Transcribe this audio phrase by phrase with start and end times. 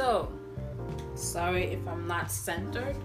[0.00, 0.32] So,
[1.14, 2.96] sorry if I'm not centered.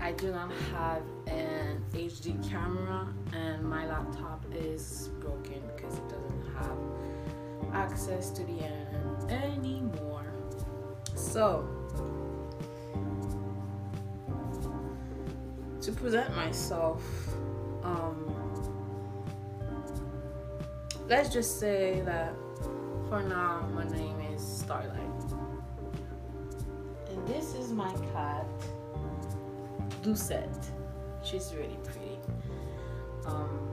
[0.00, 6.54] I do not have an HD camera, and my laptop is broken because it doesn't
[6.54, 10.32] have access to the internet anymore.
[11.16, 11.68] So,
[15.80, 17.02] to present myself,
[17.82, 18.32] um,
[21.08, 22.34] let's just say that
[23.08, 24.17] for now my name
[24.68, 25.32] Starlight.
[27.08, 28.44] And this is my cat,
[30.04, 30.66] Lucette.
[31.22, 32.18] She's really pretty.
[33.24, 33.70] Um,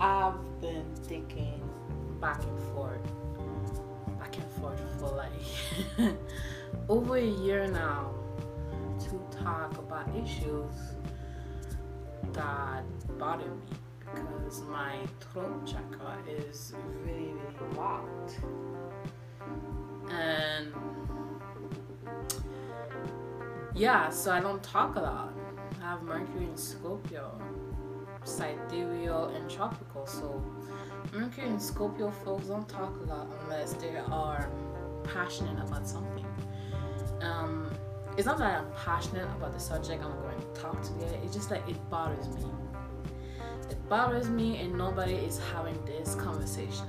[0.00, 1.60] I've been thinking
[2.20, 3.00] back and forth,
[4.20, 6.14] back and forth for like
[6.88, 8.14] over a year now
[9.00, 10.94] to talk about issues
[12.32, 12.84] that
[13.18, 13.76] bother me
[14.16, 16.72] because my throat chakra is
[17.04, 18.38] really, really blocked.
[20.10, 20.72] And
[23.74, 25.32] yeah, so I don't talk a lot.
[25.80, 27.38] I have Mercury in Scorpio,
[28.24, 30.06] sidereal and tropical.
[30.06, 30.42] So
[31.12, 34.48] Mercury and Scorpio folks don't talk a lot unless they are
[35.04, 36.26] passionate about something.
[37.20, 37.70] Um,
[38.16, 41.20] it's not that I'm passionate about the subject I'm going to talk to today.
[41.22, 42.44] It's just that it bothers me.
[43.70, 46.86] It bothers me, and nobody is having this conversation.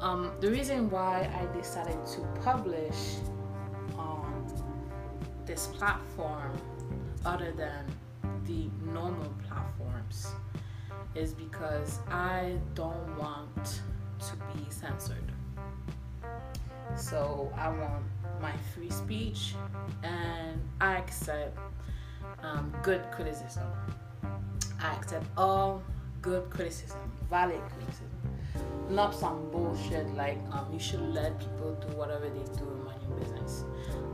[0.00, 3.16] Um, the reason why I decided to publish
[3.96, 4.46] on
[5.46, 6.52] this platform,
[7.24, 7.86] other than
[8.44, 10.28] the normal platforms,
[11.14, 13.80] is because I don't want
[14.20, 15.32] to be censored.
[16.94, 18.04] So I want
[18.40, 19.54] my free speech,
[20.02, 21.58] and I accept
[22.42, 23.66] um, good criticism.
[24.94, 25.82] Accept all
[26.22, 26.98] good criticism,
[27.28, 28.10] valid criticism,
[28.88, 32.92] not some bullshit like um, you should let people do whatever they do in my
[33.08, 33.64] your business.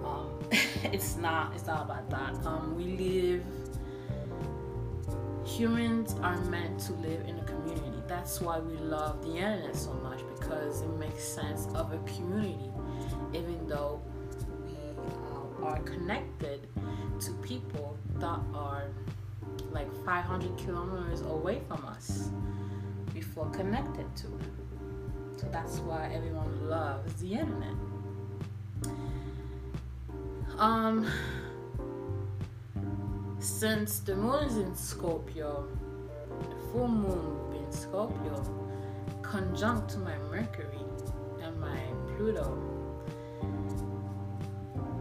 [0.04, 0.30] Um,
[0.92, 1.52] it's not.
[1.54, 2.46] It's not about that.
[2.46, 3.44] Um, we live.
[5.46, 8.02] Humans are meant to live in a community.
[8.08, 12.70] That's why we love the internet so much because it makes sense of a community,
[13.34, 14.00] even though
[14.66, 14.74] we
[15.64, 16.68] uh, are connected
[17.20, 18.86] to people that are
[19.72, 22.30] like 500 kilometers away from us
[23.14, 24.26] before connected to.
[25.36, 27.74] So that's why everyone loves the internet.
[30.58, 31.10] Um,
[33.40, 35.66] since the moon is in Scorpio,
[36.48, 38.44] the full moon will be in Scorpio,
[39.22, 40.78] conjunct to my Mercury
[41.42, 41.80] and my
[42.16, 42.56] Pluto,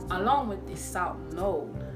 [0.09, 1.90] along with the South Node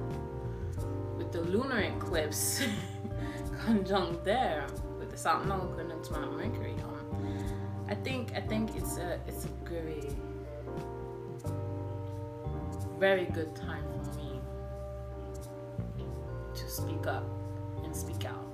[1.36, 2.64] the lunar eclipse
[3.66, 4.66] conjunct there
[4.98, 6.76] with the South Node conjunct to Mercury.
[6.82, 7.36] Um,
[7.90, 10.10] I think I think it's a it's a very
[12.98, 14.40] very good time for me
[16.56, 17.26] to speak up
[17.84, 18.46] and speak out.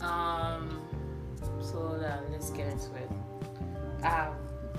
[0.00, 0.82] Um,
[1.60, 1.96] so
[2.32, 3.10] let's get into it.
[4.02, 4.32] I have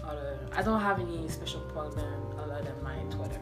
[0.03, 3.40] other I don't have any special program other than my Twitter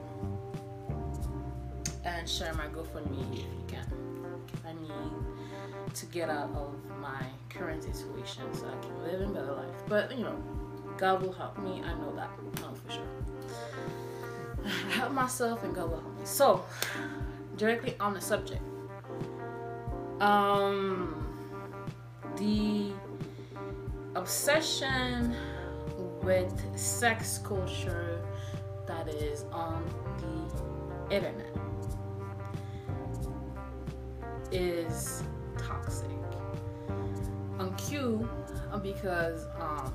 [2.06, 3.86] and share my GoFundMe if you can.
[4.66, 9.54] I need to get out of my current situation so I can live a better
[9.54, 9.82] life.
[9.88, 10.42] But you know,
[10.98, 11.82] God will help me.
[11.84, 12.30] I know that.
[12.86, 13.08] For sure.
[14.64, 16.26] I help myself and God will help me.
[16.26, 16.64] So,
[17.58, 18.62] directly on the subject.
[20.22, 21.22] Um
[22.38, 22.92] the
[24.16, 25.36] obsession
[26.22, 28.22] with sex culture
[28.88, 29.84] that is on
[30.20, 31.55] the internet
[34.52, 35.24] is
[35.58, 36.10] toxic.
[37.60, 38.28] On Q,
[38.72, 39.94] uh, because um,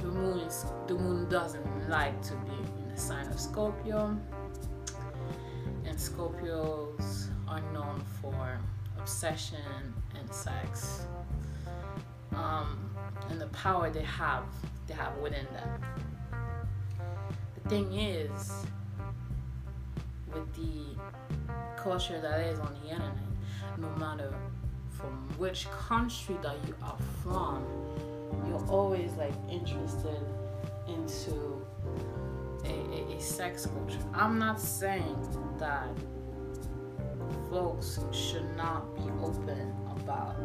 [0.00, 4.18] the moon is the moon doesn't like to be in the sign of Scorpio,
[5.84, 8.58] and Scorpios are known for
[8.98, 11.06] obsession and sex,
[12.34, 12.90] um,
[13.30, 14.44] and the power they have
[14.86, 15.80] they have within them.
[17.62, 18.64] The thing is,
[20.32, 20.96] with the
[21.76, 23.27] culture that is on the internet
[23.80, 24.34] no matter
[24.90, 27.64] from which country that you are from,
[28.46, 30.20] you're always like interested
[30.88, 31.64] into
[32.64, 34.00] a, a, a sex culture.
[34.12, 35.16] I'm not saying
[35.58, 35.88] that
[37.50, 40.36] folks should not be open about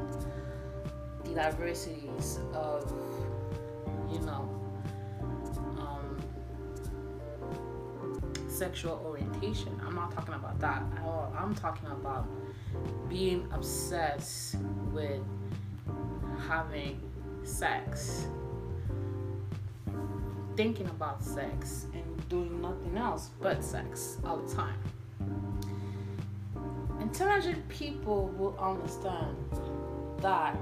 [1.24, 2.92] the diversities of,
[4.12, 4.50] you know,
[5.80, 6.22] um,
[8.48, 9.80] sexual orientation.
[9.86, 11.34] I'm not talking about that at all.
[11.38, 12.28] I'm talking about
[13.10, 14.56] being obsessed
[14.92, 15.22] with
[16.48, 17.00] having
[17.44, 18.28] sex
[20.56, 24.78] thinking about sex and doing nothing else but sex all the time.
[27.02, 29.36] Intelligent people will understand
[30.20, 30.58] that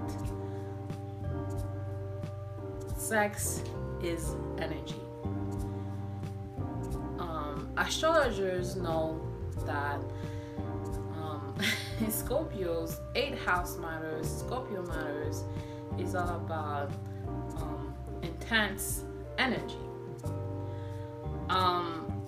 [2.97, 3.63] sex
[4.01, 4.95] is energy.
[7.19, 9.21] Um, astrologers know
[9.65, 10.01] that
[12.09, 15.43] Scorpio's eight house matters, Scorpio matters,
[15.99, 16.91] is all about
[17.57, 19.03] um, intense
[19.37, 19.77] energy,
[21.49, 22.23] um,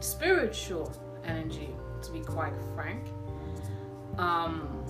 [0.00, 0.92] spiritual
[1.24, 1.70] energy,
[2.02, 3.04] to be quite frank,
[4.18, 4.84] um,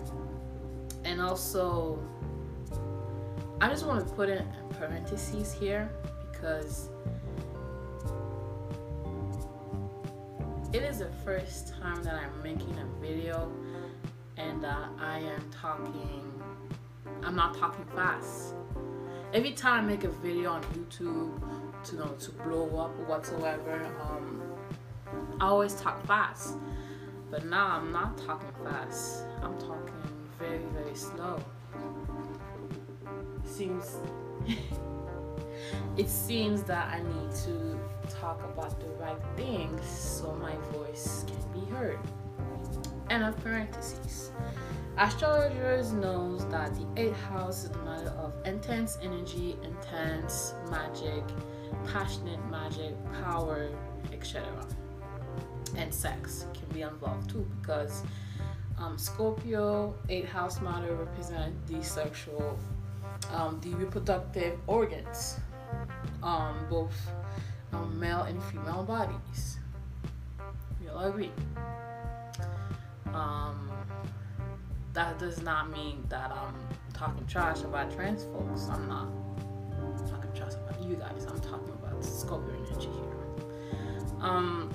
[1.05, 1.99] and also
[3.61, 4.45] I just want to put in
[4.79, 5.89] parentheses here
[6.33, 6.89] because
[10.73, 13.53] it is the first time that I'm making a video
[14.37, 16.43] and uh, I am talking,
[17.23, 18.55] I'm not talking fast.
[19.33, 21.41] Every time I make a video on YouTube
[21.85, 24.43] to you know to blow up or whatsoever, um,
[25.41, 26.57] I always talk fast.
[27.31, 29.25] But now I'm not talking fast.
[29.43, 29.95] I'm talking
[30.39, 31.43] very very slow
[33.53, 33.99] seems
[35.97, 41.61] it seems that I need to talk about the right things so my voice can
[41.61, 41.99] be heard.
[43.13, 44.33] End of parentheses.
[44.97, 51.23] Astrologers knows that the eighth house is the matter of intense energy, intense magic,
[51.93, 53.69] passionate magic, power,
[54.15, 54.43] etc.
[55.77, 58.03] And sex can be involved too because
[58.79, 62.59] um, Scorpio, eighth house matter represent the sexual
[63.31, 65.39] um, the reproductive organs,
[66.23, 66.97] um, both
[67.75, 69.59] um, male and female bodies.
[70.91, 71.31] All agree.
[73.23, 73.71] Um,
[74.95, 76.57] that does not mean that I'm
[76.93, 78.69] talking trash about trans folks.
[78.69, 79.09] I'm not
[80.09, 81.25] talking trash about you guys.
[81.27, 83.79] I'm talking about Scorpio energy here.
[84.21, 84.71] Um,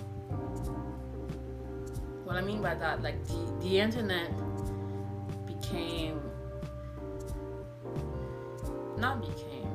[2.24, 4.32] what I mean by that, like the the internet
[5.46, 6.22] became
[8.98, 9.68] not became.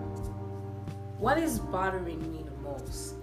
[1.18, 3.16] What is bothering me the most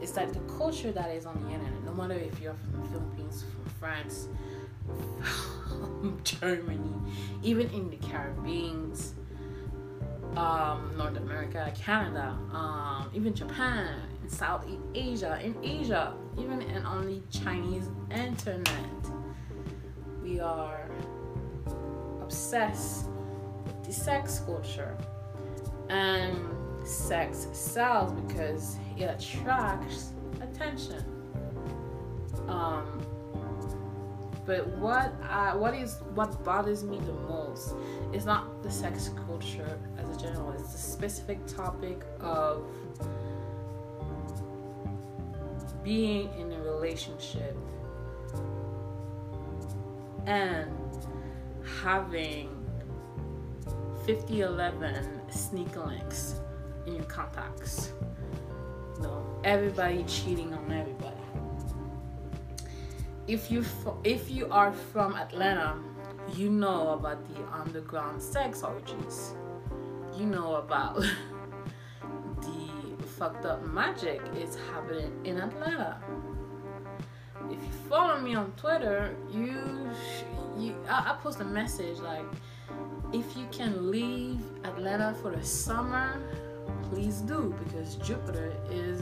[0.00, 2.88] is that the culture that is on the internet, no matter if you're from the
[2.88, 4.28] Philippines, from France,
[6.24, 6.94] Germany,
[7.42, 8.92] even in the Caribbean,
[10.36, 17.06] um, North America, Canada, um, even Japan, in Southeast Asia, in Asia, even in on
[17.06, 18.64] the Chinese internet,
[20.22, 20.90] we are
[22.22, 23.06] obsessed
[23.66, 24.96] with the sex culture
[25.88, 26.36] and
[26.86, 31.04] sex sells because it attracts attention.
[32.48, 33.00] Um,
[34.46, 37.74] but what I, what is what bothers me the most
[38.12, 40.52] is not the sex culture as a general.
[40.52, 42.64] It's the specific topic of
[45.82, 47.56] being in a relationship
[50.26, 50.70] and
[51.82, 52.48] having
[54.06, 56.40] 5011 sneak links
[56.86, 57.92] in your contacts.
[58.96, 60.93] You know, everybody cheating on everybody.
[63.26, 63.64] If you
[64.04, 65.78] if you are from Atlanta,
[66.36, 69.34] you know about the underground sex orgies.
[70.14, 70.96] You know about
[72.42, 75.98] the fucked up magic is happening in Atlanta.
[77.50, 79.56] If you follow me on Twitter, you
[80.58, 82.26] you I, I post a message like
[83.14, 86.20] if you can leave Atlanta for the summer,
[86.90, 89.00] please do because Jupiter is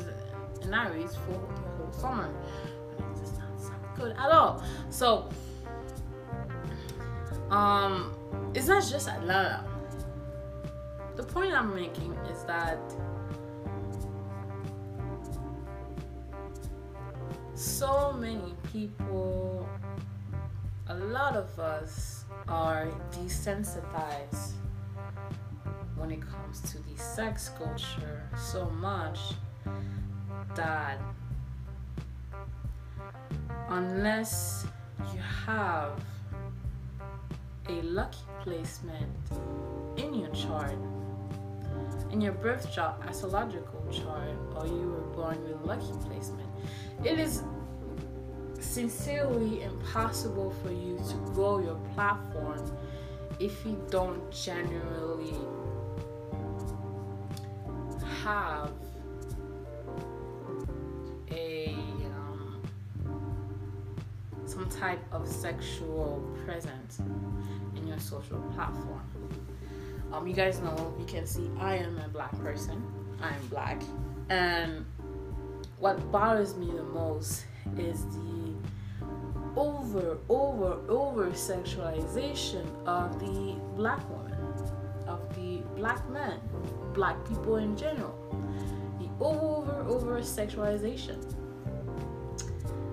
[0.63, 2.33] in Aries for the whole summer.
[3.97, 4.63] Good at all.
[4.91, 5.29] So,
[7.51, 8.13] um,
[8.55, 9.65] it's not just Atlanta.
[11.17, 12.79] The point I'm making is that
[17.55, 19.69] so many people,
[20.89, 24.53] a lot of us are desensitized
[25.97, 29.19] when it comes to the sex culture so much
[30.55, 30.99] that
[33.73, 34.67] unless
[35.15, 35.99] you have
[37.71, 39.17] a lucky placement
[39.97, 40.77] in your chart,
[42.11, 46.49] in your birth chart, astrological chart, or you were born with lucky placement,
[47.03, 47.43] it is
[48.61, 52.61] sincerely impossible for you to grow your platform
[53.41, 55.35] if you don't genuinely
[58.23, 58.71] have
[64.83, 66.99] type of sexual presence
[67.77, 69.09] in your social platform.
[70.13, 72.83] Um, you guys know you can see I am a black person.
[73.23, 73.81] I am black.
[74.29, 74.85] And
[75.79, 77.45] what bothers me the most
[77.79, 78.57] is the
[79.55, 84.35] over, over, over sexualization of the black woman,
[85.07, 86.41] of the black man,
[86.93, 88.19] black people in general.
[88.99, 91.21] The over, over sexualization.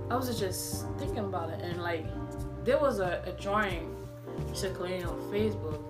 [0.10, 2.06] I was just thinking about it, and like,
[2.64, 3.96] there was a, a drawing
[4.54, 5.82] circulating on Facebook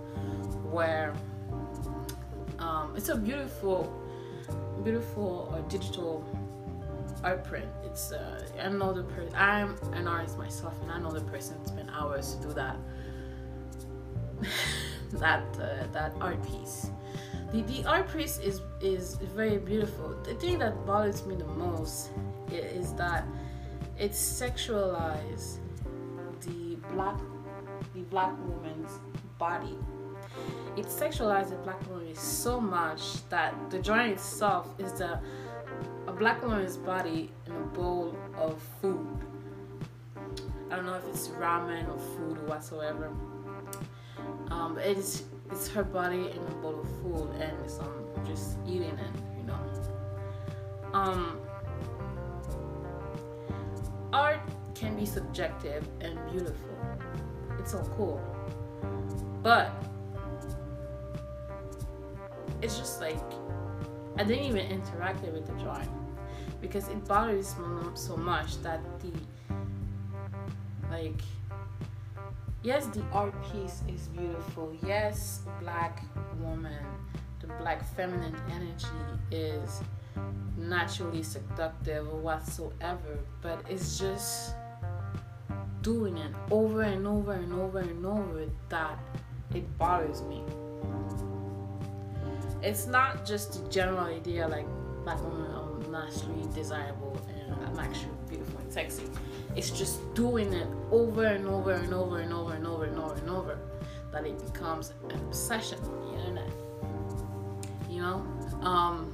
[0.72, 1.14] where
[2.60, 3.92] um, it's a beautiful,
[4.84, 6.24] beautiful uh, digital
[7.24, 7.66] art print.
[7.86, 9.34] It's uh, I know the person.
[9.36, 12.78] I'm an artist myself, and I know the person spent hours to do that.
[15.14, 16.90] that uh, that art piece.
[17.52, 20.16] The, the art piece is is very beautiful.
[20.24, 22.10] The thing that bothers me the most
[22.52, 23.26] is that
[24.00, 25.58] it sexualizes
[26.42, 27.20] the black
[27.94, 29.00] the black woman's
[29.38, 29.78] body.
[30.78, 35.20] It sexualizes the black woman so much that the drawing itself is the
[36.08, 39.20] a black woman's body in a bowl of food.
[40.72, 43.12] I don't know if it's ramen or food or whatsoever.
[44.50, 48.98] Um, it's it's her body in a bowl of food and it's um just eating
[48.98, 49.60] it, you know.
[50.94, 51.40] Um,
[54.14, 54.40] art
[54.76, 56.78] can be subjective and beautiful.
[57.60, 58.22] It's so cool,
[59.44, 59.72] but
[62.62, 63.20] it's just like
[64.18, 65.90] I didn't even interact with the drawing
[66.62, 69.12] because it bothers me so much that the
[70.92, 71.22] like
[72.64, 76.04] yes the art piece is beautiful yes black
[76.42, 76.84] woman
[77.40, 78.88] the black feminine energy
[79.32, 79.82] is
[80.58, 84.54] naturally seductive or whatsoever but it's just
[85.82, 89.00] doing it over and over and over and over that
[89.56, 90.44] it bothers me
[92.62, 94.66] it's not just the general idea like
[95.04, 99.04] black women are naturally desirable and I'm actually beautiful and sexy.
[99.56, 103.14] It's just doing it over and over and over and over and over and over
[103.16, 103.58] and over
[104.12, 106.52] that it becomes an obsession on the internet.
[107.90, 108.68] You know?
[108.68, 109.14] Um,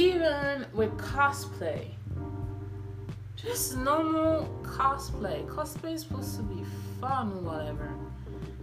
[0.00, 1.84] even with cosplay,
[3.36, 5.46] just normal cosplay.
[5.46, 6.64] Cosplay is supposed to be
[7.00, 7.90] fun or whatever.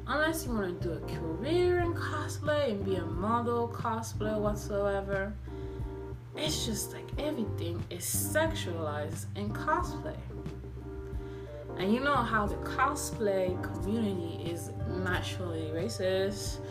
[0.07, 5.31] Unless you want to do a career in cosplay and be a model cosplay whatsoever.
[6.35, 10.17] It's just like everything is sexualized in cosplay.
[11.77, 16.61] And you know how the cosplay community is naturally racist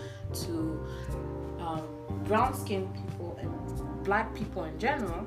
[0.43, 0.85] to
[1.61, 1.83] um,
[2.25, 3.26] brown skinned people
[4.07, 5.27] black people in general.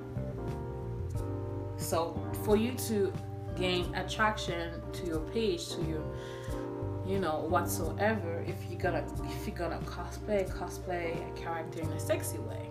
[1.78, 3.14] So for you to
[3.56, 6.04] gain attraction to your page to your
[7.06, 12.00] you know whatsoever if you're gonna if you're gonna cosplay cosplay a character in a
[12.00, 12.70] sexy way.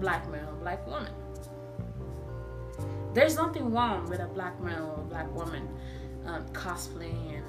[0.00, 1.12] Black man or black woman.
[3.14, 5.68] There's nothing wrong with a black man or a black woman
[6.26, 7.42] um, cosplaying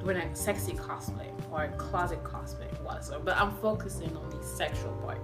[0.00, 4.92] doing a sexy cosplay or a closet cosplay whatsoever but i'm focusing on the sexual
[5.04, 5.20] part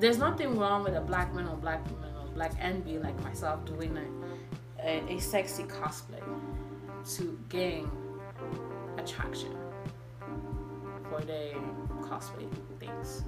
[0.00, 3.64] there's nothing wrong with a black man or black woman or black envy like myself
[3.66, 6.22] doing a, a, a sexy cosplay
[7.16, 7.90] to gain
[8.98, 9.54] attraction
[11.08, 11.54] for their
[12.00, 13.24] cosplay things.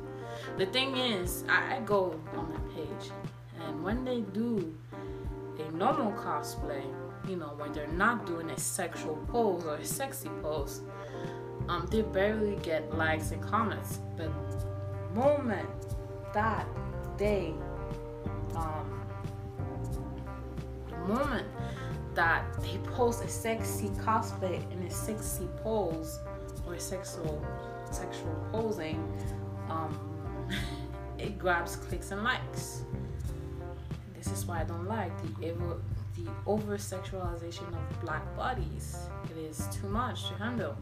[0.57, 3.11] The thing is, I, I go on that page,
[3.61, 4.75] and when they do
[5.59, 6.83] a normal cosplay,
[7.29, 10.81] you know, when they're not doing a sexual pose or a sexy pose,
[11.69, 14.01] um, they barely get likes and comments.
[14.17, 14.31] But
[15.15, 15.69] moment
[16.35, 16.67] that
[17.17, 17.55] day,
[18.55, 19.07] um,
[20.89, 21.47] the moment
[22.15, 26.19] that they post a sexy cosplay in a sexy pose
[26.67, 27.45] or sexual
[27.91, 28.97] sexual posing,
[29.69, 29.99] um,
[31.19, 32.83] it grabs clicks and likes.
[34.15, 35.81] This is why I don't like the ever
[36.17, 38.97] the over sexualization of black bodies.
[39.31, 40.77] It is too much to handle.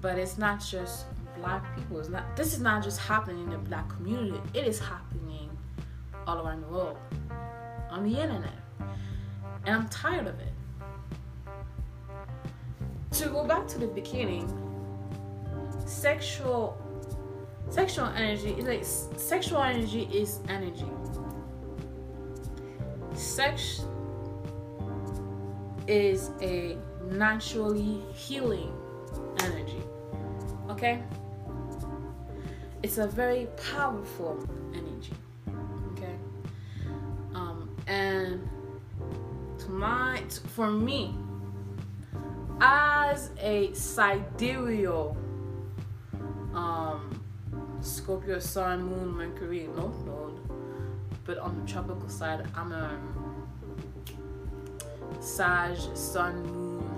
[0.00, 1.06] But it's not just
[1.38, 2.00] black people.
[2.00, 4.40] It's not this is not just happening in the black community.
[4.54, 5.50] It is happening
[6.26, 6.98] all around the world.
[7.90, 8.58] On the internet.
[9.64, 10.52] And I'm tired of it
[13.12, 14.46] to go back to the beginning,
[15.86, 16.76] sexual
[17.70, 18.84] sexual energy is like
[19.18, 20.86] sexual energy is energy.
[23.14, 23.84] Sex
[25.86, 26.76] is a
[27.10, 28.72] naturally healing
[29.40, 29.82] energy.
[30.68, 31.02] Okay?
[32.86, 35.12] It's a very powerful energy.
[35.90, 36.14] Okay?
[37.34, 38.48] Um and
[39.58, 40.22] to my
[40.54, 41.16] for me
[42.60, 45.16] as a sidereal
[46.54, 47.20] um,
[47.80, 50.38] Scorpio, Sun, Moon, Mercury, North Node.
[51.24, 53.00] But on the tropical side, I'm a
[55.18, 56.88] Sag, Sun, Moon,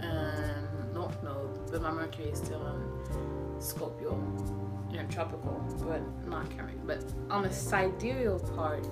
[0.00, 1.70] and North Node.
[1.70, 4.12] But my Mercury is still on Scorpio,
[4.94, 6.80] you know, tropical, but not carrying.
[6.86, 8.86] But on the sidereal part,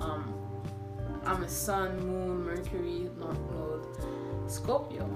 [0.00, 0.34] um,
[1.24, 5.08] I'm a Sun, Moon, Mercury, North Node, Scorpio.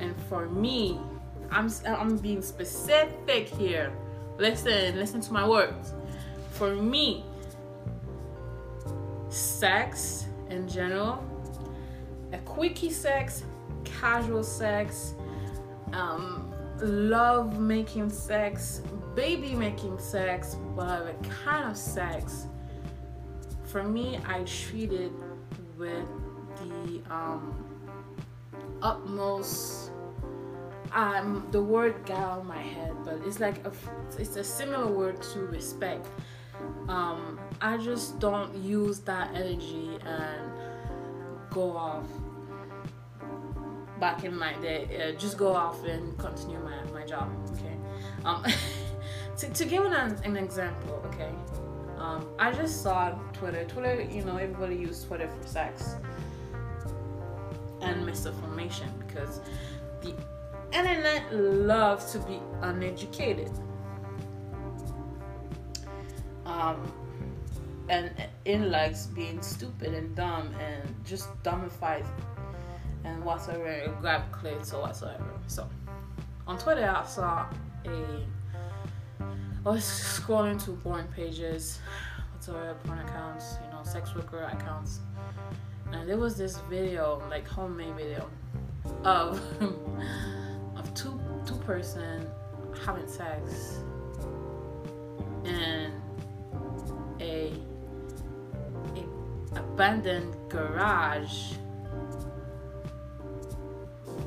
[0.00, 0.98] And for me,
[1.50, 3.92] I'm I'm being specific here.
[4.38, 5.92] Listen, listen to my words.
[6.50, 7.24] For me,
[9.28, 11.22] sex in general,
[12.32, 13.44] a quickie sex,
[13.84, 15.14] casual sex,
[15.92, 18.82] um, love making sex,
[19.16, 22.46] baby making sex, whatever kind of sex.
[23.64, 25.12] For me, I treat it
[25.76, 26.06] with
[26.58, 27.66] the um,
[28.82, 29.90] utmost
[30.92, 33.72] um the word got of my head but it's like a
[34.18, 36.06] it's a similar word to respect.
[36.88, 40.52] Um i just don't use that energy and
[41.50, 42.06] go off
[43.98, 45.10] back in my day.
[45.14, 47.76] Uh, just go off and continue my, my job okay?
[48.24, 48.44] Um
[49.38, 49.92] to, to give an,
[50.24, 51.30] an example okay
[51.98, 55.96] um i just saw twitter twitter you know everybody uses twitter for sex
[57.80, 59.40] and misinformation because
[60.02, 60.14] the
[60.72, 63.50] internet loves to be uneducated.
[66.44, 66.92] Um,
[67.88, 68.10] and
[68.44, 72.06] it likes being stupid and dumb and just dumbified
[73.04, 75.24] and whatsoever, grab clips or whatsoever.
[75.46, 75.68] So
[76.46, 77.46] on Twitter, I saw
[77.84, 78.26] a.
[79.66, 81.80] I was scrolling through porn pages,
[82.32, 85.00] whatsoever, porn accounts, you know, sex worker accounts,
[85.90, 88.30] and there was this video, like homemade video,
[89.02, 89.40] of
[90.76, 92.28] of two two person
[92.84, 93.80] having sex
[95.44, 96.00] in
[97.18, 97.52] a,
[98.94, 101.54] a abandoned garage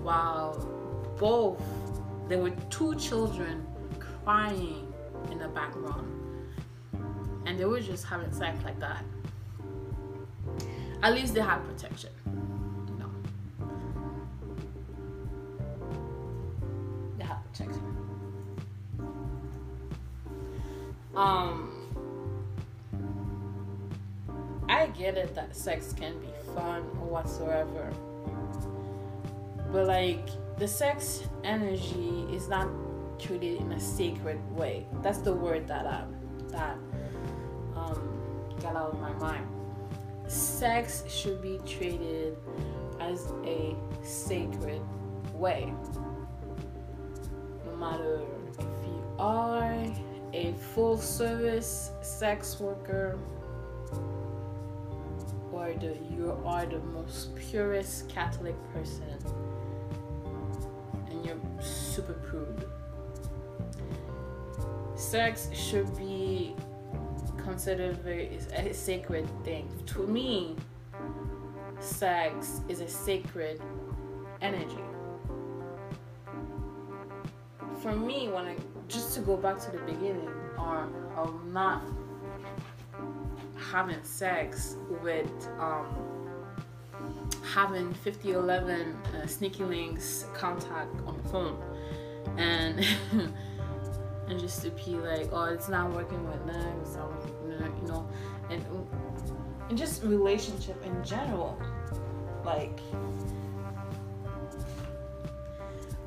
[0.03, 0.53] while
[1.17, 1.63] both
[2.27, 3.65] there were two children
[3.99, 4.88] crying
[5.31, 6.15] in the background.
[7.45, 9.03] And they were just having sex like that.
[11.01, 12.11] At least they had protection
[21.19, 21.69] Um,
[24.69, 27.91] I get it that sex can be fun or whatsoever,
[29.69, 32.69] but like the sex energy is not
[33.19, 34.87] treated in a sacred way.
[35.01, 36.03] That's the word that I
[36.49, 36.77] that
[37.75, 38.19] um,
[38.61, 39.47] got out of my mind.
[40.27, 42.37] Sex should be treated
[42.99, 44.81] as a sacred
[45.33, 45.73] way,
[47.65, 48.21] no matter
[48.59, 49.85] if you are
[50.33, 53.17] a full service sex worker
[55.51, 59.17] or the, you are the most purest Catholic person
[61.09, 62.67] and you're super prude.
[64.99, 66.53] Sex should be
[67.37, 69.71] considered very a sacred thing.
[69.93, 70.57] To me,
[71.79, 73.61] sex is a sacred
[74.41, 74.83] energy.
[77.81, 78.57] For me, when I
[78.89, 81.81] just to go back to the beginning, or of not
[83.71, 85.87] having sex with um,
[87.53, 91.57] having 5011 uh, sneaky links contact on the phone
[92.37, 92.85] and
[94.29, 97.11] and just to be like oh it's not working with them so
[97.47, 98.07] you know
[98.49, 98.63] and
[99.69, 101.59] and just relationship in general
[102.45, 102.79] like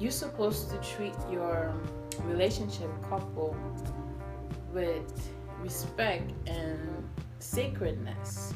[0.03, 1.73] you're supposed to treat your
[2.25, 3.57] relationship couple
[4.73, 5.31] with
[5.61, 7.09] respect and
[7.39, 8.53] sacredness.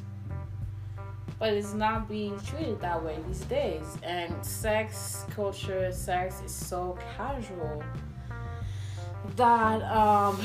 [1.38, 6.98] But it's not being treated that way these days and sex culture sex is so
[7.16, 7.84] casual
[9.36, 10.40] that um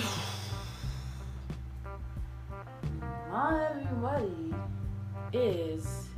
[3.32, 4.54] not everybody
[5.32, 6.10] is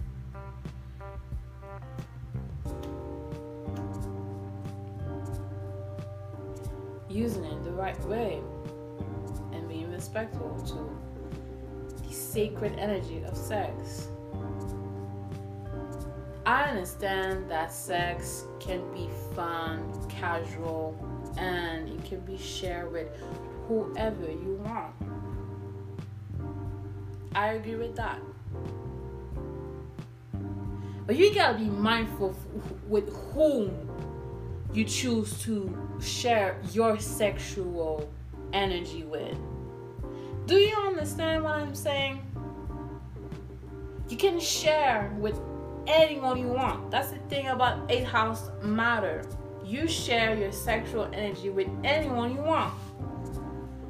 [7.08, 8.42] using it the right way
[9.52, 14.08] and being respectful to the sacred energy of sex.
[16.46, 20.98] I understand that sex can be fun, casual,
[21.38, 23.08] and it can be shared with
[23.68, 24.94] whoever you want.
[27.36, 28.20] I agree with that.
[31.06, 32.36] But you gotta be mindful
[32.88, 33.90] with whom
[34.74, 38.10] you choose to share your sexual
[38.54, 39.38] energy with.
[40.46, 42.22] Do you understand what I'm saying?
[44.10, 45.40] You can share with
[45.88, 46.92] anyone you want.
[46.92, 49.24] That's the thing about 8 house matter.
[49.74, 52.76] You share your sexual energy with anyone you want.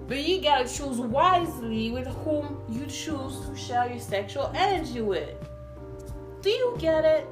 [0.07, 5.35] But you gotta choose wisely with whom you choose to share your sexual energy with.
[6.41, 7.27] Do you get it?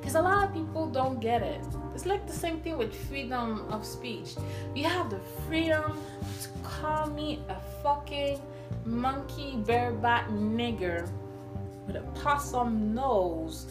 [0.00, 1.60] Because a lot of people don't get it.
[1.94, 4.36] It's like the same thing with freedom of speech.
[4.74, 6.00] You have the freedom
[6.40, 8.40] to call me a fucking
[8.86, 11.10] monkey bareback nigger
[11.86, 13.66] with a possum nose,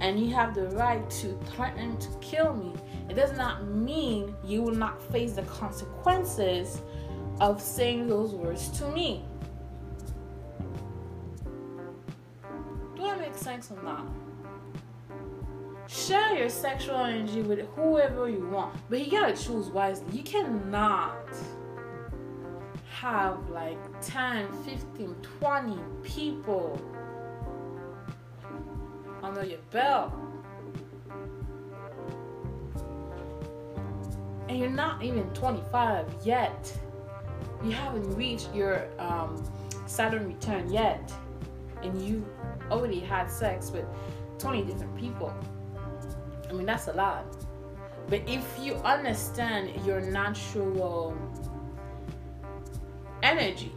[0.00, 2.74] and you have the right to threaten to kill me.
[3.08, 6.82] It does not mean you will not face the consequences
[7.40, 9.24] of saying those words to me.
[12.96, 14.06] Do I make sense or not?
[15.88, 20.16] Share your sexual energy with whoever you want, but you gotta choose wisely.
[20.16, 21.28] You cannot
[22.90, 26.80] have like 10, 15, 20 people
[29.22, 30.12] under your belt.
[34.48, 36.72] And you're not even 25 yet.
[37.64, 39.42] You haven't reached your um,
[39.86, 41.12] Saturn return yet.
[41.82, 42.24] And you
[42.70, 43.84] already had sex with
[44.38, 45.32] 20 different people.
[46.48, 47.24] I mean, that's a lot.
[48.08, 51.16] But if you understand your natural
[53.22, 53.72] energy,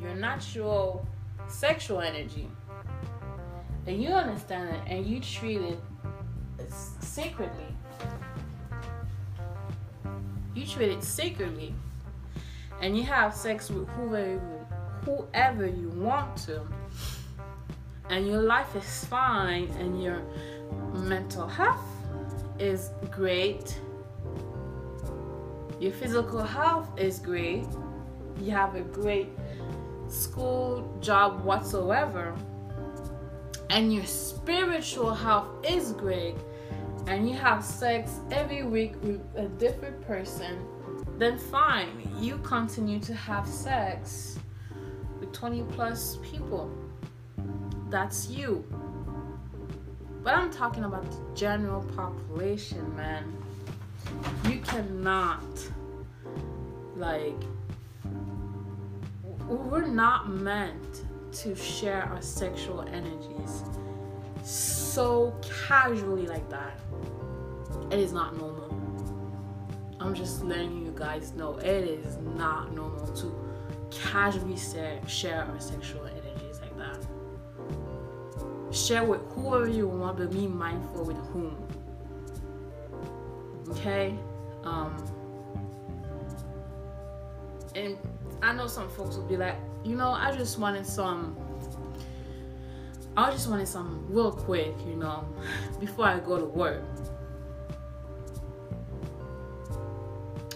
[0.00, 1.06] your natural
[1.46, 2.50] sexual energy,
[3.86, 5.78] and you understand it and you treat it
[7.00, 7.73] sacredly,
[10.64, 11.74] you treat it secretly
[12.80, 14.66] and you have sex with whoever,
[15.04, 16.62] whoever you want to,
[18.10, 20.22] and your life is fine, and your
[20.92, 21.86] mental health
[22.58, 23.78] is great.
[25.80, 27.66] Your physical health is great.
[28.40, 29.28] You have a great
[30.08, 32.34] school, job, whatsoever.
[33.70, 36.34] And your spiritual health is great.
[37.06, 40.66] And you have sex every week with a different person.
[41.18, 44.38] Then fine, you continue to have sex
[45.20, 46.70] with 20 plus people.
[47.90, 48.64] That's you.
[50.22, 53.36] But I'm talking about the general population, man.
[54.48, 55.44] You cannot,
[56.96, 57.40] like,
[59.46, 63.62] we're not meant to share our sexual energies
[64.44, 66.78] so casually like that.
[67.90, 68.70] It is not normal.
[70.00, 73.34] I'm just letting you guys know it is not normal to
[73.90, 74.56] casually
[75.06, 76.98] share our sexual energies like that
[78.74, 81.56] share with whoever you want, but be mindful with whom.
[83.70, 84.18] Okay?
[84.64, 84.96] Um,
[87.74, 87.96] and
[88.42, 91.36] I know some folks will be like, you know, I just wanted some.
[93.16, 95.24] I just wanted some real quick, you know,
[95.78, 96.82] before I go to work.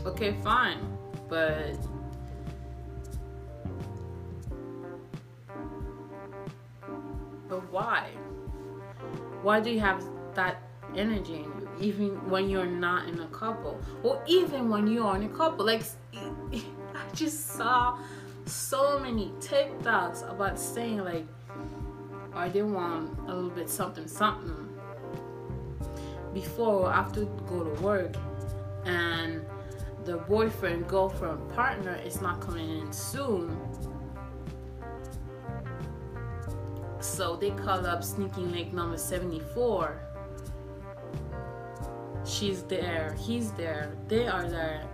[0.04, 0.78] Okay, fine,
[1.28, 1.76] but
[7.48, 8.08] But why?
[9.42, 10.62] Why do you have that
[10.94, 15.16] energy in you, even when you're not in a couple, or even when you are
[15.16, 15.64] in a couple?
[15.64, 15.82] Like,
[16.14, 16.60] I
[17.14, 17.98] just saw
[18.44, 21.26] so many TikToks about saying like,
[22.38, 24.68] I didn't want a little bit something something
[26.33, 28.14] before or after to go to work,
[28.85, 29.44] and
[30.05, 33.57] the boyfriend, girlfriend, partner is not coming in soon
[37.01, 40.01] So they call up sneaking link number 74.
[42.24, 44.85] She's there, he's there, they are there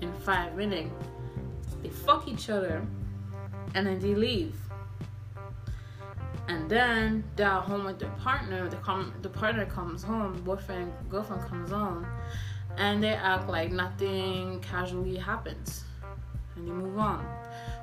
[0.00, 0.90] in five minutes.
[1.82, 2.84] They fuck each other
[3.74, 4.54] and then they leave.
[6.52, 8.68] And then they're home with their partner.
[8.68, 12.06] The, com- the partner comes home, boyfriend, girlfriend comes home,
[12.76, 15.84] and they act like nothing casually happens.
[16.54, 17.24] And they move on.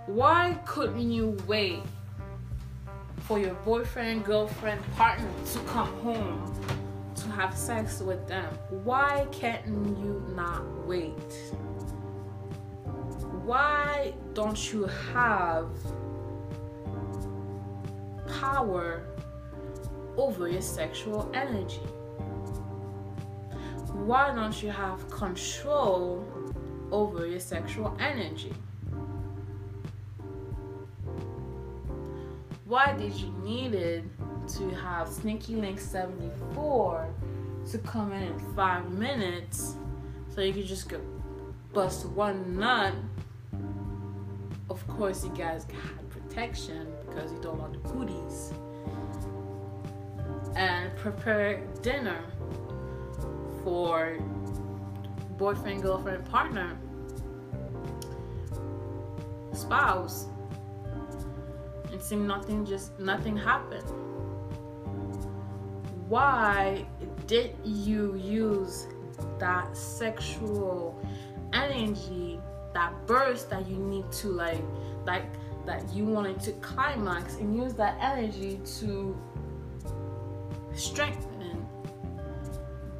[0.05, 1.81] Why couldn't you wait
[3.21, 6.53] for your boyfriend, girlfriend, partner to come home
[7.15, 8.51] to have sex with them.
[8.83, 11.33] Why can't you not wait?
[13.43, 15.69] Why don't you have
[18.39, 19.03] power
[20.17, 21.81] over your sexual energy?
[23.93, 26.25] Why don't you have control
[26.91, 28.53] over your sexual energy?
[32.69, 34.07] why did you needed
[34.47, 37.09] to have Sneaky Link 74
[37.71, 39.73] to come in in five minutes
[40.29, 41.01] so you could just go
[41.73, 42.93] bust one nut,
[44.69, 48.53] of course you guys got protection because you don't want the goodies.
[50.55, 52.23] And prepare dinner
[53.63, 54.17] for
[55.37, 56.77] boyfriend, girlfriend, partner,
[59.53, 60.27] spouse.
[61.93, 63.89] It seemed nothing just nothing happened.
[66.07, 66.85] Why
[67.27, 68.87] did you use
[69.39, 70.99] that sexual
[71.53, 72.39] energy,
[72.73, 74.63] that burst that you need to like
[75.05, 75.25] like
[75.69, 79.15] that you wanted to climax and use that energy to
[80.73, 81.63] strengthen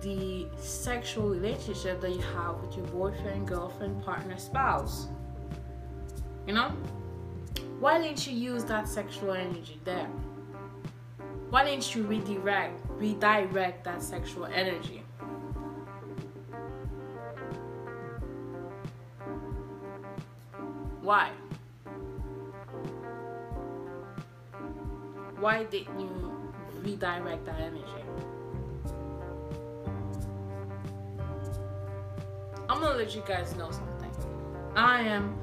[0.02, 5.08] the sexual relationship that you have with your boyfriend, girlfriend, partner, spouse.
[6.46, 6.70] You know?
[7.80, 10.08] Why didn't you use that sexual energy there?
[11.50, 15.04] Why didn't you redirect redirect that sexual energy?
[21.02, 21.32] Why?
[25.40, 28.04] Why didn't you redirect that energy?
[32.68, 34.12] I'm gonna let you guys know something.
[34.76, 35.40] I am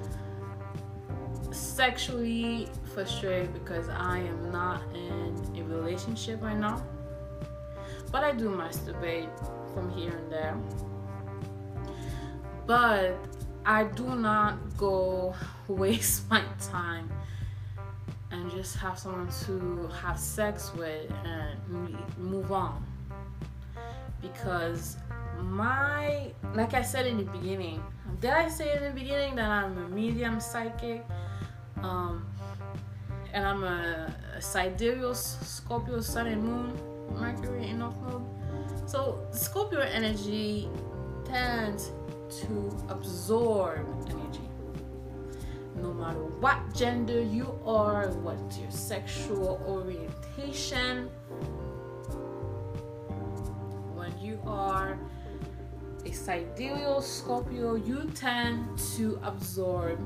[1.51, 6.85] sexually frustrated because I am not in a relationship right now.
[8.13, 9.31] But I do masturbate
[9.73, 10.57] from here and there.
[12.67, 13.17] But
[13.65, 15.35] I do not go
[15.69, 17.11] waste my time
[18.37, 22.85] and just have someone to have sex with and move on.
[24.21, 24.97] Because
[25.41, 27.83] my, like I said in the beginning,
[28.21, 31.05] did I say in the beginning that I'm a medium psychic?
[31.83, 32.27] Um,
[33.33, 36.73] and I'm a, a sidereal Scorpio Sun and Moon,
[37.19, 38.89] Mercury in North Node.
[38.89, 40.69] So Scorpio energy
[41.25, 41.93] tends
[42.41, 43.87] to absorb.
[45.77, 51.09] No matter what gender you are, what your sexual orientation,
[53.95, 54.99] when you are
[56.05, 60.01] a sidereal Scorpio, you tend to absorb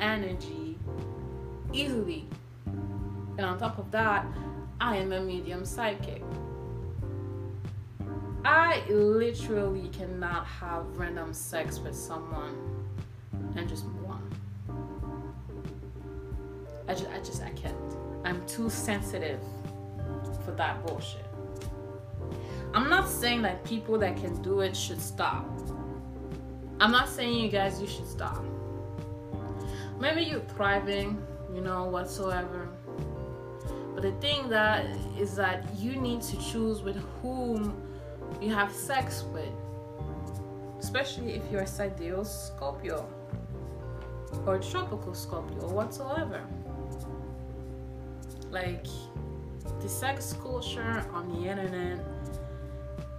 [0.00, 0.78] energy
[1.72, 2.28] easily.
[2.66, 4.26] And on top of that,
[4.80, 6.22] I am a medium psychic.
[8.44, 12.56] I literally cannot have random sex with someone
[13.56, 13.84] and just.
[16.88, 17.76] I just, I just, I can't.
[18.24, 19.40] I'm too sensitive
[20.44, 21.24] for that bullshit.
[22.74, 25.48] I'm not saying that people that can do it should stop.
[26.78, 28.44] I'm not saying you guys you should stop.
[29.98, 32.68] Maybe you're thriving, you know, whatsoever.
[33.94, 34.84] But the thing that
[35.18, 37.82] is that you need to choose with whom
[38.42, 39.48] you have sex with.
[40.78, 43.08] Especially if you're a sidereal Scorpio
[44.44, 46.42] or tropical Scorpio or whatsoever.
[48.50, 48.86] Like
[49.80, 52.00] the sex culture on the internet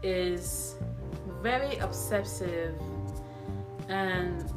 [0.03, 0.75] is
[1.41, 2.75] very obsessive
[3.89, 4.51] and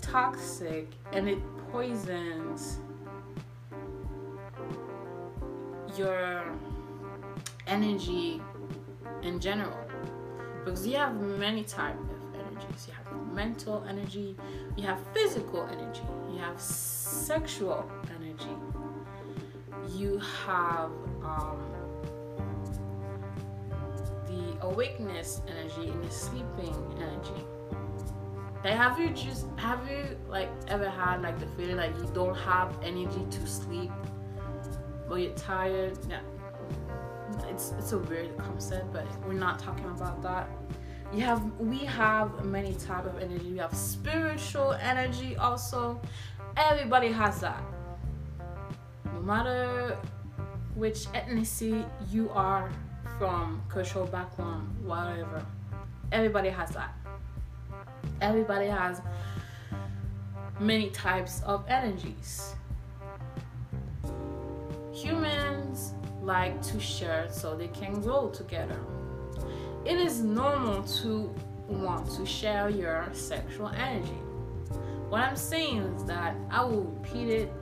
[0.00, 1.38] toxic and it
[1.70, 2.78] poisons
[5.96, 6.44] your
[7.66, 8.40] energy
[9.22, 9.76] in general.
[10.64, 12.88] Because you have many types of energies.
[12.88, 14.36] You have mental energy
[14.78, 16.02] you have physical energy.
[16.32, 18.56] You have sexual energy.
[19.88, 20.90] You have
[21.24, 21.60] um,
[24.28, 27.44] the awakeness energy and the sleeping energy.
[28.62, 32.36] Like have you just have you like ever had like the feeling like you don't
[32.36, 33.90] have energy to sleep
[35.08, 35.98] but you're tired?
[36.08, 36.20] Yeah
[37.48, 40.48] it's it's a weird concept but we're not talking about that
[41.12, 43.52] you have we have many type of energy.
[43.52, 46.00] We have spiritual energy also.
[46.56, 47.62] Everybody has that.
[49.14, 49.96] No matter
[50.74, 52.70] which ethnicity you are
[53.18, 55.44] from cultural background whatever.
[56.12, 56.94] Everybody has that.
[58.20, 59.00] Everybody has
[60.60, 62.54] many types of energies.
[64.92, 68.78] Humans like to share so they can grow together.
[69.88, 71.34] It is normal to
[71.66, 74.20] want to share your sexual energy.
[75.08, 77.52] What I'm saying is that I will repeat it.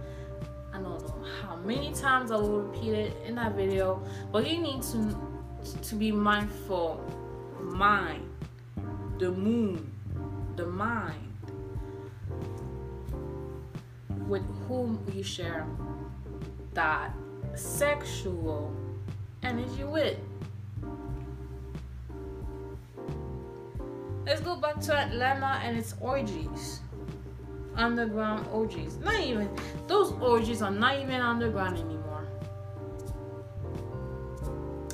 [0.73, 4.59] I don't know how many times I will repeat it in that video, but you
[4.59, 5.17] need to
[5.83, 7.01] to be mindful.
[7.61, 8.29] Mind,
[9.19, 9.89] the moon,
[10.57, 11.33] the mind,
[14.27, 15.65] with whom you share
[16.75, 17.15] that
[17.55, 18.75] sexual
[19.45, 20.19] energy with.
[24.27, 26.81] Let's go back to Atlanta and its orgies.
[27.77, 28.97] Underground orgies.
[28.97, 29.49] Not even
[29.87, 32.27] those orgies are not even underground anymore.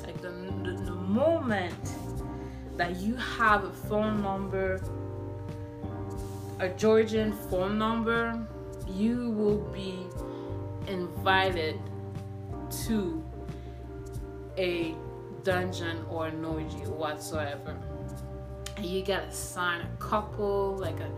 [0.03, 0.29] Like the,
[0.63, 1.95] the, the moment
[2.77, 4.79] that you have a phone number,
[6.59, 8.39] a Georgian phone number,
[8.87, 10.05] you will be
[10.87, 11.79] invited
[12.85, 13.23] to
[14.59, 14.93] a
[15.43, 17.75] dungeon or an orgy whatsoever.
[18.83, 21.09] You gotta sign a couple, like a,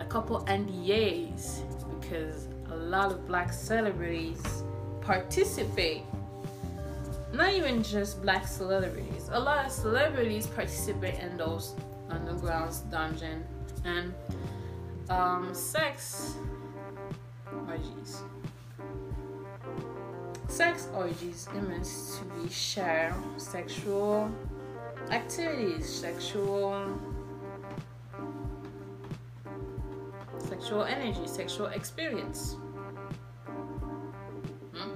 [0.00, 1.60] a couple NDAs
[2.00, 4.42] because a lot of black celebrities
[5.02, 6.02] participate.
[7.32, 9.28] Not even just black celebrities.
[9.32, 11.74] A lot of celebrities participate in those
[12.10, 13.44] underground dungeon
[13.84, 14.14] and
[15.08, 16.34] um, sex
[17.68, 18.22] orgies.
[20.48, 24.30] Sex orgies it means to be share sexual
[25.12, 26.98] activities, sexual
[30.38, 32.56] sexual energy, sexual experience.
[34.74, 34.92] Hmm?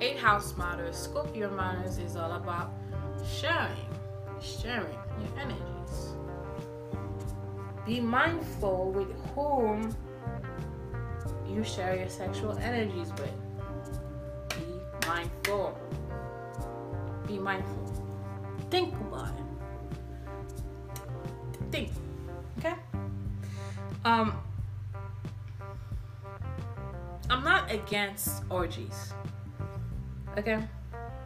[0.00, 2.72] Eight house matters, Scorpio matters is all about
[3.40, 3.90] sharing,
[4.40, 6.14] sharing your energies.
[7.84, 9.94] Be mindful with whom
[11.48, 13.32] you share your sexual energies with
[14.50, 15.78] Be mindful.
[17.26, 17.85] Be mindful.
[18.70, 19.44] Think about it.
[21.70, 21.90] Think.
[22.58, 22.74] Okay?
[24.04, 24.38] Um
[27.28, 29.12] I'm not against orgies.
[30.38, 30.62] Okay?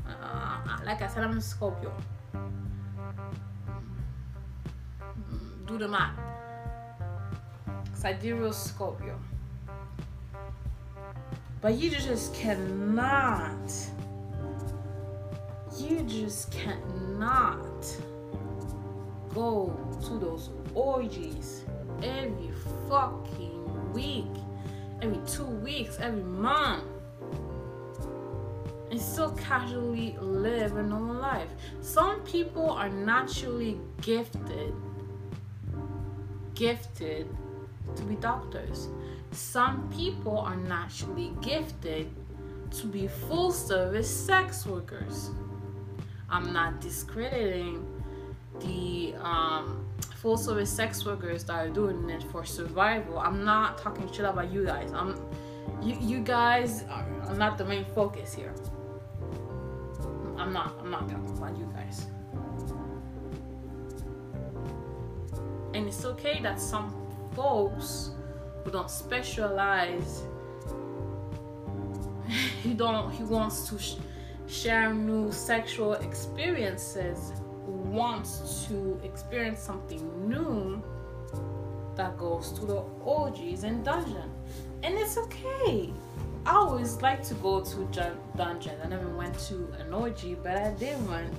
[0.08, 1.92] Uh, like I said, I'm a Scorpio.
[5.66, 6.18] Do the math.
[7.94, 9.18] Sidereal Scorpio.
[11.60, 13.70] But you just cannot,
[15.80, 17.84] you just cannot
[19.34, 19.74] go
[20.06, 21.64] to those orgies
[22.02, 22.52] every
[22.88, 24.26] fucking week,
[25.02, 26.84] every two weeks, every month,
[28.90, 31.50] and still casually live a normal life.
[31.80, 34.74] Some people are naturally gifted,
[36.54, 37.28] gifted
[37.96, 38.88] to be doctors
[39.32, 42.10] some people are naturally gifted
[42.72, 45.30] to be full service sex workers.
[46.30, 47.84] I'm not discrediting
[48.60, 53.18] the um, full service sex workers that are doing it for survival.
[53.18, 54.92] I'm not talking shit about you guys.
[54.92, 55.20] I'm
[55.82, 58.54] you you guys are not the main focus here.
[60.38, 62.06] I'm not I'm not talking about you guys.
[65.74, 66.94] And it's okay that some
[67.34, 68.10] folks
[68.64, 70.22] who don't specialize
[72.62, 73.96] he don't he wants to sh-
[74.50, 77.32] share new sexual experiences
[77.66, 80.82] wants to experience something new
[81.96, 84.30] that goes to the orgies and dungeon.
[84.82, 85.92] And it's okay.
[86.46, 90.70] I always like to go to dungeons i never went to an orgy but i
[90.72, 91.34] did went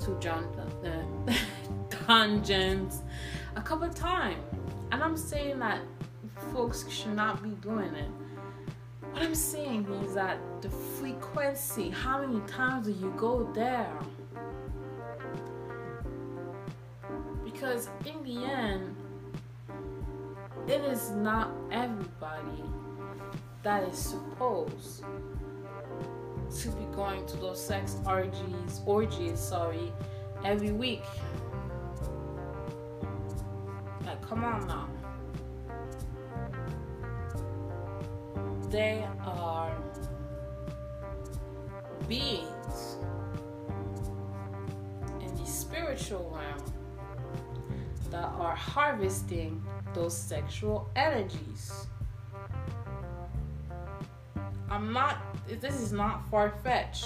[0.00, 1.32] to uh,
[2.08, 3.02] dungeons
[3.54, 4.42] a couple of times
[4.90, 5.78] and i'm saying that
[6.52, 8.10] folks should not be doing it.
[9.12, 13.92] What I'm saying is that the frequency, how many times do you go there?
[17.44, 18.96] Because in the end,
[20.66, 22.64] it is not everybody
[23.62, 25.04] that is supposed
[26.60, 29.92] to be going to those sex orgies, orgies, sorry,
[30.42, 31.04] every week.
[34.06, 34.88] Like, come on now.
[38.72, 39.76] They are
[42.08, 42.96] beings
[45.20, 46.72] in the spiritual realm
[48.10, 51.86] that are harvesting those sexual energies.
[54.70, 55.18] I'm not,
[55.60, 57.04] this is not far fetched.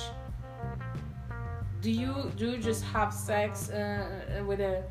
[1.81, 4.83] Do you do you just have sex uh, with a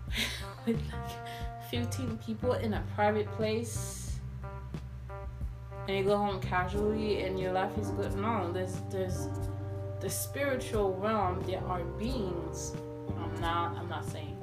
[0.66, 4.01] with like 15 people in a private place?
[5.88, 8.14] And you go home casually and your life is good.
[8.16, 9.28] No, there's there's
[10.00, 11.42] the spiritual realm.
[11.46, 12.74] There are beings.
[13.18, 13.76] I'm not.
[13.76, 14.36] I'm not saying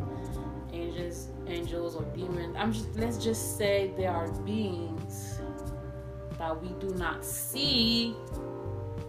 [0.74, 2.56] angels, angels or demons.
[2.58, 2.96] I'm just.
[2.96, 5.40] Let's just say there are beings
[6.38, 8.16] that we do not see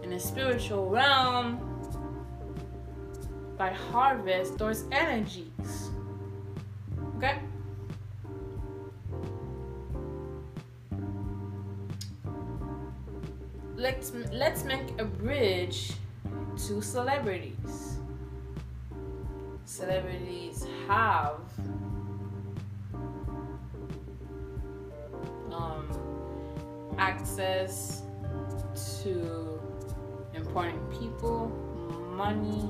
[0.03, 1.67] in the spiritual realm
[3.57, 5.91] by harvest those energies.
[7.17, 7.37] Okay.
[13.81, 15.93] let's let's make a bridge
[16.67, 17.97] to celebrities.
[19.65, 21.39] Celebrities have
[25.51, 25.87] um,
[26.99, 28.03] access
[29.01, 29.59] to
[30.35, 31.49] important people,
[32.15, 32.69] money,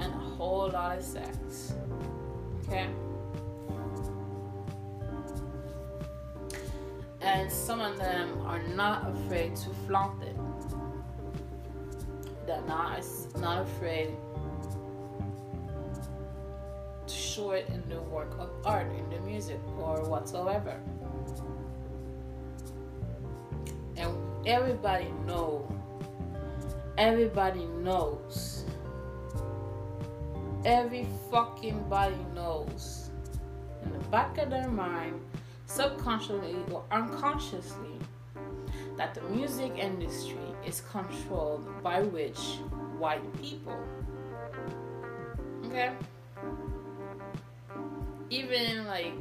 [0.00, 1.74] and a whole lot of sex.
[2.64, 2.88] Okay.
[7.22, 10.36] And some of them are not afraid to flaunt it.
[12.46, 13.04] They're not,
[13.36, 14.10] not afraid
[17.06, 20.76] to show it in the work of art, in the music, or whatsoever.
[23.96, 24.10] And
[24.44, 25.68] everybody know,
[26.98, 28.64] everybody knows,
[30.64, 33.10] every fucking body knows
[33.84, 35.20] in the back of their mind,
[35.74, 37.96] subconsciously or unconsciously,
[38.96, 42.58] that the music industry is controlled by which
[42.98, 43.78] white people.
[45.66, 45.92] Okay?
[48.28, 49.14] Even like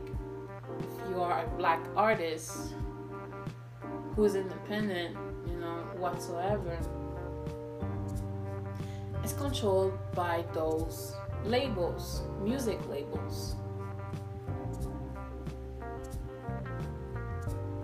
[0.80, 2.74] if you are a black artist
[4.16, 5.16] who's independent,
[5.48, 6.78] you know, whatsoever,
[9.24, 13.56] it's controlled by those labels, music labels.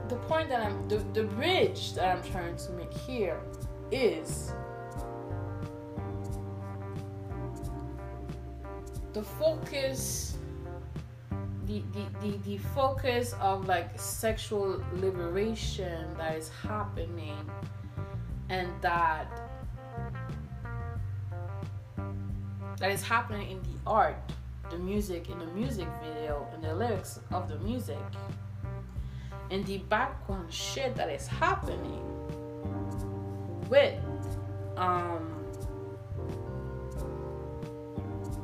[0.10, 3.41] The point that I'm, the, the bridge that I'm trying to make here
[3.91, 4.53] is
[9.14, 10.38] the focus
[11.66, 17.49] the, the, the, the focus of like sexual liberation that is happening
[18.49, 19.28] and that
[22.80, 24.16] that is happening in the art
[24.70, 27.97] the music in the music video and the lyrics of the music
[29.52, 32.04] and the background shit that is happening
[33.70, 34.00] with
[34.78, 35.34] um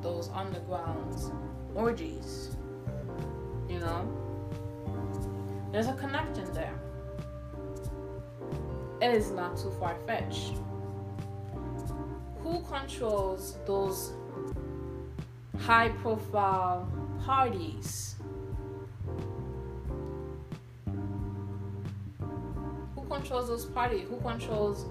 [0.02, 1.32] those underground
[1.76, 2.54] orgies
[3.74, 4.08] you know?
[5.72, 6.80] There's a connection there.
[9.02, 10.54] It is not too far-fetched.
[12.42, 14.14] Who controls those
[15.60, 16.88] high profile
[17.26, 18.13] parties
[23.24, 24.86] controls those parties who controls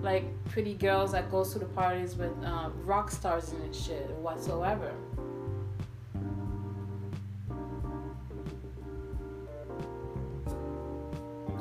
[0.00, 4.90] like pretty girls that goes to the parties with uh, rock stars and shit whatsoever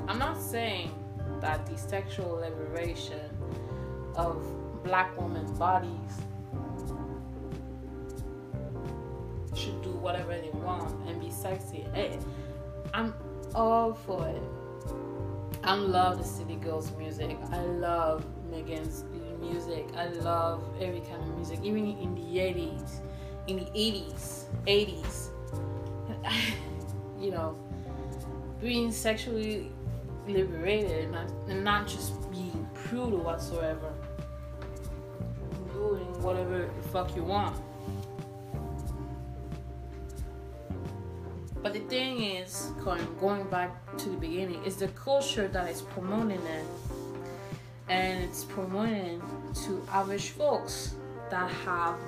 [0.07, 0.91] I'm not saying
[1.41, 3.19] that the sexual liberation
[4.15, 4.45] of
[4.85, 6.13] black women's bodies
[9.53, 11.85] should do whatever they want and be sexy.
[11.93, 12.17] Hey,
[12.93, 13.13] I'm
[13.53, 14.62] all for it.
[15.63, 17.37] I love the City Girls music.
[17.51, 19.05] I love Megan's
[19.39, 19.87] music.
[19.95, 22.99] I love every kind of music, even in the 80s,
[23.47, 25.29] in the 80s, 80s.
[27.19, 27.57] you know,
[28.59, 29.71] being sexually
[30.27, 33.93] liberated and not, not just being or whatsoever.
[35.73, 37.55] Doing whatever the fuck you want.
[41.93, 46.65] Thing is, going, going back to the beginning, is the culture that is promoting it.
[47.87, 49.21] And it's promoting
[49.65, 50.95] to average folks
[51.29, 51.99] that have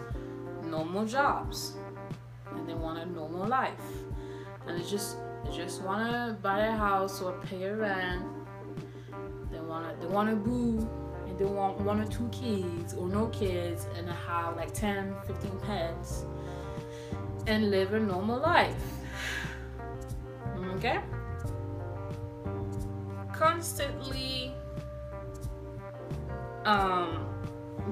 [0.64, 1.76] normal jobs
[2.52, 3.86] and they want a normal life.
[4.66, 8.26] And it's just they just wanna buy a house or pay a rent.
[9.52, 10.90] They wanna they wanna boo
[11.28, 15.60] and they want one or two kids or no kids and have like 10, 15
[15.60, 16.26] pets
[17.46, 19.05] and live a normal life.
[20.76, 21.00] Okay?
[23.34, 24.54] Constantly
[26.66, 27.26] um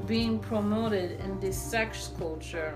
[0.08, 2.74] being promoted in this sex culture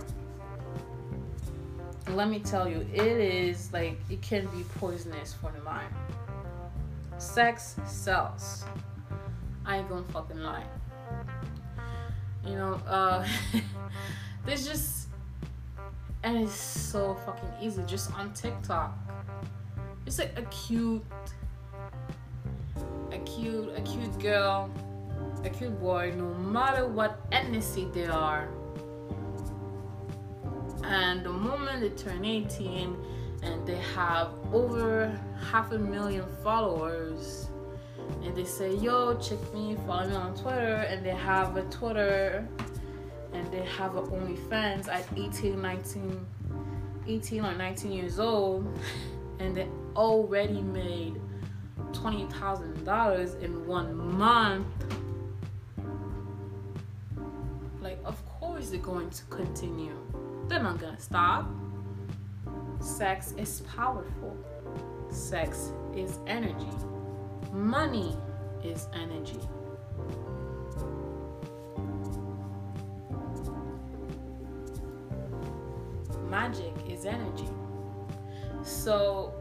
[2.13, 5.93] let me tell you, it is like it can be poisonous for the mind.
[7.17, 8.63] Sex sells.
[9.65, 10.63] I ain't gonna fucking lie.
[12.45, 13.27] You know, uh
[14.45, 15.09] there's just
[16.23, 18.97] and it's so fucking easy just on TikTok.
[20.07, 21.03] It's like a cute
[23.11, 24.71] a cute a cute girl,
[25.43, 28.47] a cute boy, no matter what ethnicity they are.
[30.85, 32.95] And the moment they turn 18
[33.43, 35.13] and they have over
[35.51, 37.49] half a million followers
[38.23, 42.47] and they say yo check me follow me on twitter and they have a twitter
[43.33, 46.25] and they have a onlyfans at 18 19
[47.07, 48.79] 18 or 19 years old
[49.39, 51.19] and they already made
[51.91, 54.67] $20000 in one month
[57.81, 59.95] like of course they're going to continue
[60.47, 61.45] they're not gonna stop.
[62.79, 64.37] Sex is powerful.
[65.09, 66.69] Sex is energy.
[67.51, 68.15] money
[68.63, 69.39] is energy.
[76.29, 77.49] Magic is energy.
[78.63, 79.33] So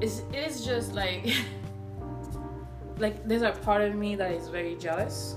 [0.00, 1.26] it's, it is just like
[2.98, 5.36] like there's a part of me that is very jealous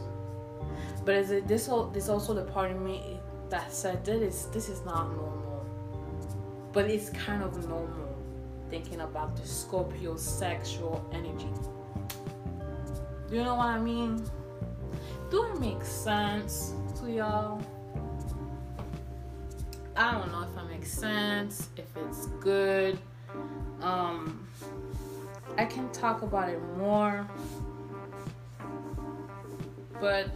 [1.06, 4.70] but is it this this also the part of me that said this is this
[4.70, 5.66] is not normal
[6.74, 8.12] but it's kind of normal
[8.72, 11.50] thinking about the scorpio sexual energy.
[13.30, 14.26] Do you know what i mean?
[15.30, 17.62] Do it make sense to y'all?
[19.96, 22.98] I don't know if it makes sense if it's good
[23.82, 24.48] um
[25.58, 27.28] I can talk about it more.
[30.00, 30.28] But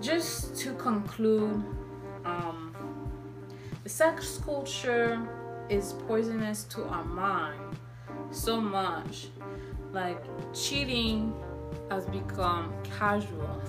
[0.00, 1.62] just to conclude,
[2.24, 2.74] um,
[3.82, 5.20] the sex culture
[5.68, 7.60] is poisonous to our mind
[8.30, 9.28] so much.
[9.92, 10.22] Like
[10.54, 11.34] cheating
[11.90, 13.60] has become casual.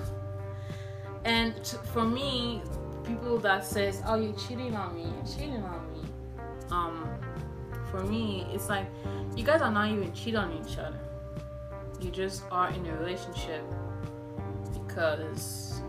[1.26, 2.62] And for me,
[3.03, 6.01] people that says, "Oh, you're cheating on me, you're cheating on me,"
[6.72, 7.01] um,
[7.91, 8.87] for me, it's like
[9.35, 10.99] you guys are not even cheating on each other.
[11.99, 13.63] You just are in a relationship
[14.73, 15.81] because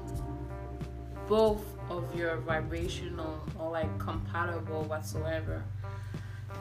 [1.28, 5.64] both of your vibrational or like compatible whatsoever.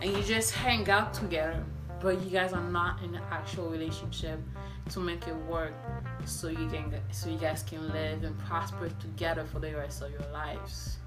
[0.01, 1.63] And you just hang out together,
[1.99, 4.39] but you guys are not in an actual relationship
[4.89, 5.73] to make it work
[6.25, 10.11] so you can so you guys can live and prosper together for the rest of
[10.11, 10.97] your lives.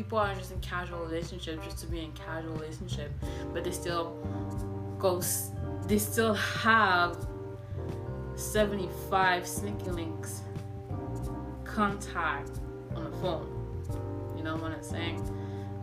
[0.00, 3.12] People are just in casual relationships just to be in casual relationship,
[3.52, 4.16] but they still
[4.98, 5.20] go.
[5.86, 7.26] They still have
[8.34, 10.40] 75 sneaky links
[11.64, 12.60] contact
[12.94, 13.46] on the phone.
[14.38, 15.20] You know what I'm saying?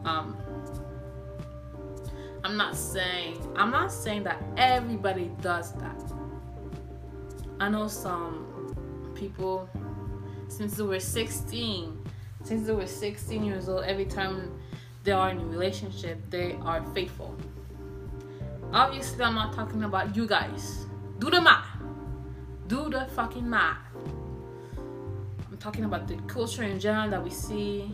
[0.03, 0.35] Um,
[2.43, 6.11] I'm not saying I'm not saying that everybody does that.
[7.59, 9.69] I know some people
[10.47, 11.96] since they were 16
[12.47, 14.57] since they were 16 years old, every time
[15.03, 17.35] they are in a relationship, they are faithful.
[18.71, 20.85] Obviously, I'm not talking about you guys.
[21.19, 21.67] Do the math.
[22.67, 23.79] Do the fucking math.
[24.77, 27.93] I'm talking about the culture in general that we see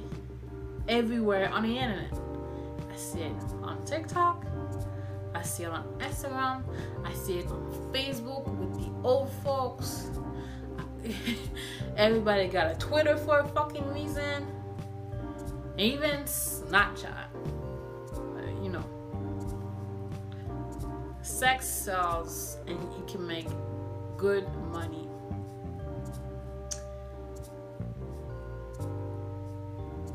[0.88, 2.14] everywhere on the internet.
[2.92, 4.46] I see it on TikTok.
[5.34, 6.62] I see it on Instagram.
[7.04, 10.12] I see it on Facebook with the old folks.
[11.98, 14.48] Everybody got a Twitter for a fucking reason.
[15.78, 17.28] Even Snapchat.
[18.64, 18.86] You know.
[21.22, 23.48] Sex sells and you can make
[24.18, 25.08] good money.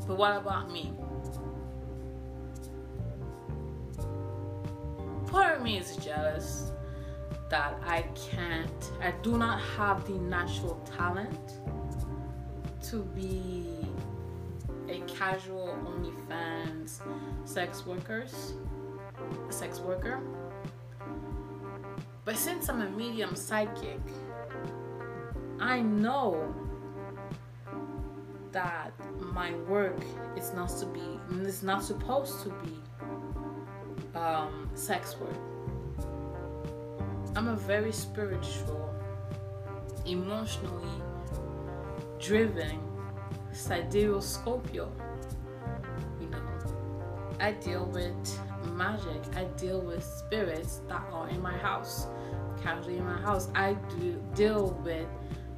[0.07, 0.93] But what about me?
[5.27, 6.68] Part of me is jealous
[7.49, 11.53] that I can't, I do not have the natural talent
[12.83, 13.65] to be
[14.87, 17.01] a casual OnlyFans
[17.45, 18.53] sex workers,
[19.49, 20.19] sex worker.
[22.23, 24.01] But since I'm a medium psychic,
[25.59, 26.53] I know
[28.51, 28.93] that
[29.33, 29.99] my work
[30.35, 35.48] is not to be, is not supposed to be um, sex work
[37.35, 38.93] I'm a very spiritual,
[40.05, 41.01] emotionally
[42.19, 42.79] driven
[43.51, 44.91] sidereal Scorpio.
[46.19, 46.41] You know,
[47.39, 48.39] I deal with
[48.73, 49.21] magic.
[49.35, 52.07] I deal with spirits that are in my house,
[52.61, 53.49] casually in my house.
[53.55, 55.07] I do deal with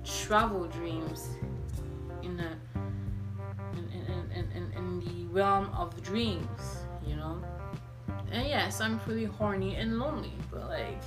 [0.04, 1.30] travel dreams
[2.24, 2.52] in the
[4.76, 7.42] in, the realm of dreams, you know.
[8.32, 11.02] And yes, I'm pretty horny and lonely, but like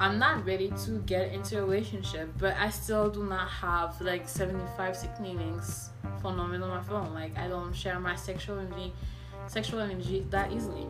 [0.00, 4.26] I'm not ready to get into a relationship, but I still do not have like
[4.26, 5.90] 75 signalings
[6.22, 7.12] for numbers on my phone.
[7.12, 8.94] Like I don't share my sexual energy,
[9.46, 10.86] sexual energy that easily.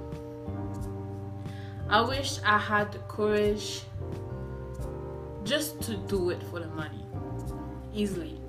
[1.89, 3.83] I wish I had the courage
[5.43, 7.05] just to do it for the money,
[7.93, 8.41] easily.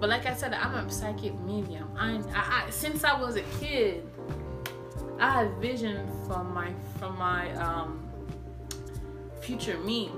[0.00, 1.88] But like I said, I'm a psychic medium.
[1.96, 4.06] I, I, I since I was a kid,
[5.18, 7.99] I had vision from my from my um
[9.40, 10.10] future me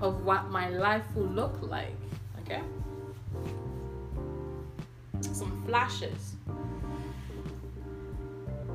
[0.00, 1.96] of what my life will look like.
[2.40, 2.62] Okay?
[5.20, 6.34] Some flashes.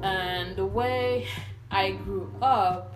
[0.03, 1.28] And the way
[1.72, 2.95] I grew up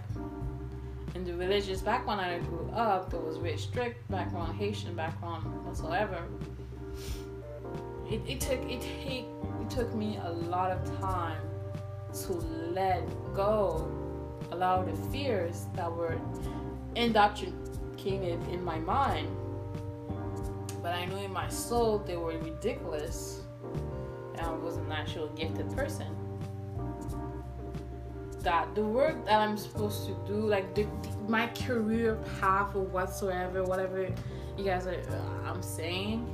[1.15, 6.23] in the religious background I grew up, it was very strict background, Haitian background whatsoever.
[8.09, 9.25] It, it took it take
[9.61, 11.41] it took me a lot of time
[12.25, 12.33] to
[12.71, 13.87] let go,
[14.51, 16.19] allow the fears that were
[16.95, 19.29] indoctrinated in my mind,
[20.81, 23.41] but I knew in my soul they were ridiculous,
[24.37, 26.15] and I was a natural gifted person.
[28.41, 30.87] That the work that I'm supposed to do, like the,
[31.27, 34.07] my career path or whatsoever, whatever
[34.57, 36.25] you guys are, uh, I'm saying,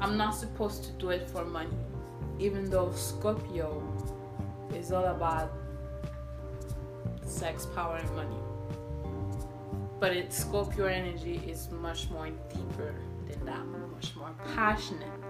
[0.00, 1.70] I'm not supposed to do it for money,
[2.38, 3.82] even though Scorpio
[4.74, 5.52] is all about
[7.28, 8.36] sex, power, and money.
[10.00, 12.94] But its Scorpio energy is much more deeper
[13.28, 15.20] than that, much more passionate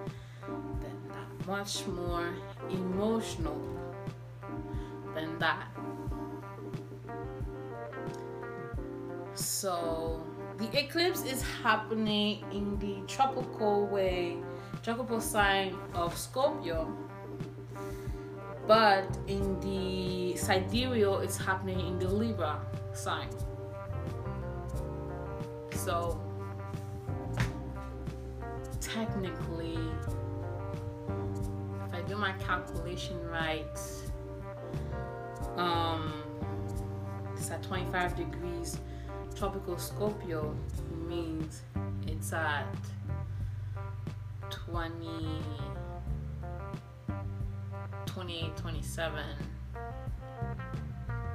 [0.46, 2.28] than that, much more
[2.70, 3.60] emotional
[5.14, 5.66] than that.
[9.34, 10.22] So
[10.58, 14.36] the eclipse is happening in the tropical way,
[14.82, 16.92] tropical sign of Scorpio
[18.68, 22.60] but in the sidereal it's happening in the libra
[22.92, 23.30] sign.
[25.72, 26.20] So
[28.80, 29.78] technically
[31.86, 33.78] if i do my calculation right
[35.56, 36.12] um
[37.38, 38.78] it's at 25 degrees.
[39.36, 40.54] Tropical scorpio
[41.06, 41.62] means
[42.06, 42.66] it's at
[44.50, 45.06] 20
[48.18, 49.24] 28, 27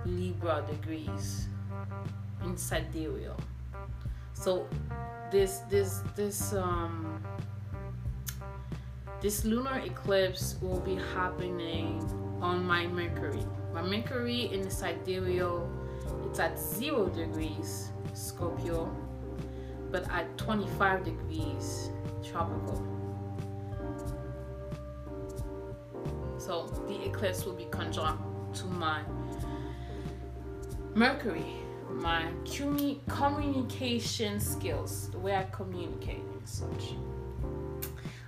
[0.06, 1.48] Libra degrees
[2.44, 3.40] in sidereal.
[4.34, 4.68] So
[5.32, 7.24] this this this um
[9.22, 12.04] this lunar eclipse will be happening
[12.42, 13.46] on my Mercury.
[13.74, 15.72] My Mercury in sidereal
[16.26, 18.94] it's at zero degrees Scorpio,
[19.90, 22.93] but at 25 degrees tropical.
[26.46, 28.22] So the eclipse will be conjunct
[28.56, 29.02] to my
[30.94, 31.54] Mercury,
[31.90, 32.26] my
[33.08, 36.96] communication skills, the way I communicate and such.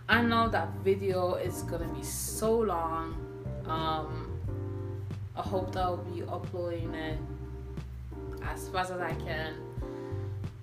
[0.08, 3.18] I know that video is gonna be so long.
[3.68, 4.40] Um,
[5.36, 7.20] I hope that I'll be uploading it
[8.44, 9.56] as fast as I can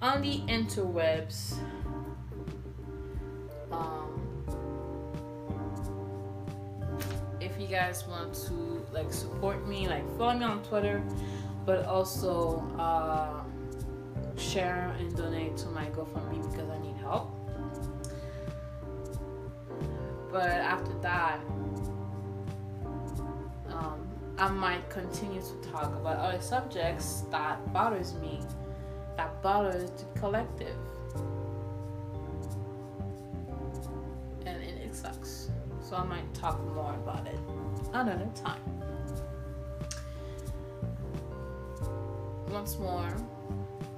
[0.00, 1.58] on the interwebs.
[7.72, 11.02] Guys want to like support me, like follow me on Twitter,
[11.64, 13.42] but also uh,
[14.38, 17.30] share and donate to my GoFundMe because I need help.
[20.30, 21.40] But after that,
[23.70, 24.06] um,
[24.36, 28.42] I might continue to talk about other subjects that bothers me,
[29.16, 30.76] that bothers the collective.
[34.44, 35.48] And it, it sucks.
[35.80, 37.38] So I might talk more about it
[37.92, 38.60] another time.
[42.48, 43.08] Once more,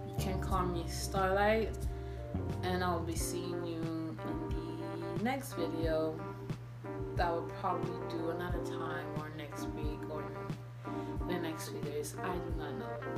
[0.07, 1.76] you can call me Starlight,
[2.62, 6.18] and I'll be seeing you in the next video
[7.16, 10.24] that will probably do another time or next week or
[11.28, 12.14] the next few days.
[12.22, 13.14] I do not know.